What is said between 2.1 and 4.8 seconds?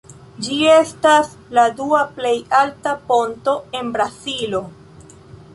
plej alta ponto en Brazilo.